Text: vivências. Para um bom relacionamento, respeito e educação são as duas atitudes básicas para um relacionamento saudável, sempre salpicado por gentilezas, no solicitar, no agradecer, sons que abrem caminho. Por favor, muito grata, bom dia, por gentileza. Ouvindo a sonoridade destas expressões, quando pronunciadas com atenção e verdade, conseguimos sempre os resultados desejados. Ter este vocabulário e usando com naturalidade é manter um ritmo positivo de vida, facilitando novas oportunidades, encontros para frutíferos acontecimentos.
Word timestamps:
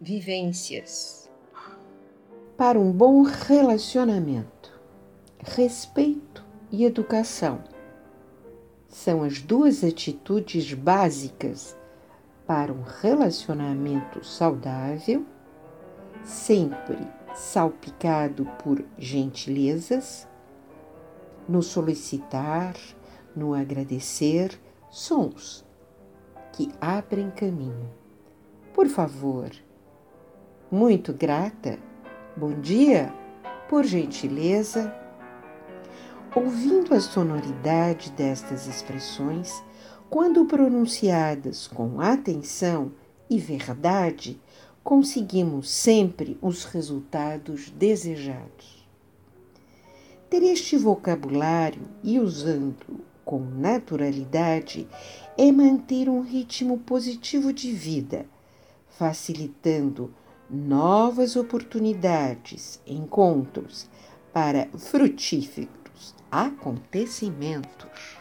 vivências. 0.00 1.30
Para 2.56 2.80
um 2.80 2.90
bom 2.90 3.20
relacionamento, 3.20 4.72
respeito 5.38 6.42
e 6.70 6.86
educação 6.86 7.62
são 8.88 9.22
as 9.22 9.42
duas 9.42 9.84
atitudes 9.84 10.72
básicas 10.72 11.76
para 12.46 12.72
um 12.72 12.80
relacionamento 12.80 14.24
saudável, 14.24 15.26
sempre 16.24 17.06
salpicado 17.34 18.46
por 18.64 18.82
gentilezas, 18.96 20.26
no 21.46 21.62
solicitar, 21.62 22.74
no 23.36 23.52
agradecer, 23.52 24.58
sons 24.88 25.62
que 26.52 26.70
abrem 26.80 27.30
caminho. 27.30 27.90
Por 28.72 28.88
favor, 28.88 29.50
muito 30.70 31.12
grata, 31.12 31.80
bom 32.36 32.60
dia, 32.60 33.12
por 33.68 33.84
gentileza. 33.84 34.94
Ouvindo 36.34 36.94
a 36.94 37.00
sonoridade 37.00 38.12
destas 38.12 38.68
expressões, 38.68 39.52
quando 40.08 40.44
pronunciadas 40.44 41.66
com 41.66 42.00
atenção 42.00 42.92
e 43.28 43.36
verdade, 43.36 44.40
conseguimos 44.84 45.68
sempre 45.68 46.38
os 46.40 46.64
resultados 46.64 47.68
desejados. 47.70 48.88
Ter 50.28 50.44
este 50.44 50.76
vocabulário 50.76 51.82
e 52.04 52.20
usando 52.20 53.00
com 53.24 53.40
naturalidade 53.40 54.86
é 55.36 55.50
manter 55.50 56.08
um 56.08 56.20
ritmo 56.20 56.78
positivo 56.78 57.52
de 57.52 57.72
vida, 57.72 58.24
facilitando 58.88 60.14
novas 60.50 61.36
oportunidades, 61.36 62.80
encontros 62.86 63.88
para 64.32 64.66
frutíferos 64.76 66.14
acontecimentos. 66.30 68.19